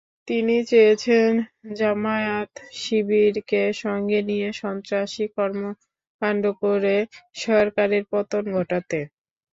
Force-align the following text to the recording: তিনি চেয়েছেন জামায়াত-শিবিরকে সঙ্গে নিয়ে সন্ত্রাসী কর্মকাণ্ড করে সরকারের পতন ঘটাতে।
তিনি 0.27 0.55
চেয়েছেন 0.69 1.31
জামায়াত-শিবিরকে 1.77 3.51
সঙ্গে 3.81 4.19
নিয়ে 4.29 4.49
সন্ত্রাসী 4.61 5.25
কর্মকাণ্ড 5.35 6.43
করে 6.61 6.95
সরকারের 7.41 8.03
পতন 8.11 8.43
ঘটাতে। 8.55 8.99